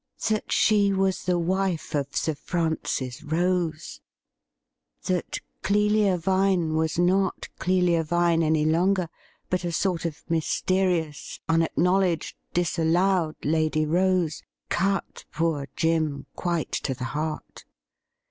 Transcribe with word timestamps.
That 0.29 0.51
she 0.51 0.91
was 0.91 1.25
the 1.25 1.37
wife 1.37 1.93
of 1.93 2.15
Sir 2.15 2.33
Francis 2.33 3.21
Rose! 3.21 4.01
That 5.03 5.37
Clelia 5.61 6.17
Vine 6.17 6.73
was 6.73 6.97
not 6.97 7.49
Clelia 7.59 8.03
Vine 8.03 8.41
any 8.41 8.65
longer, 8.65 9.09
but 9.51 9.63
a 9.63 9.71
sort 9.71 10.05
of 10.05 10.23
mys 10.27 10.63
terious, 10.65 11.39
unacknowledged, 11.47 12.35
disallowed 12.51 13.35
Lady 13.43 13.85
Rose, 13.85 14.41
cut 14.69 15.23
poor 15.31 15.67
Jim 15.75 16.25
quite 16.35 16.71
to 16.71 16.95
the 16.95 17.03
heart. 17.13 17.63